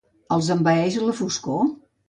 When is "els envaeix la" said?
0.37-1.17